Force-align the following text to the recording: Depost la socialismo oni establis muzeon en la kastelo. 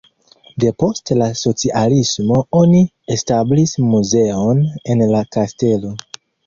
Depost 0.61 1.11
la 1.21 1.27
socialismo 1.41 2.41
oni 2.63 2.81
establis 3.19 3.75
muzeon 3.93 4.67
en 4.95 5.07
la 5.17 5.27
kastelo. 5.39 5.99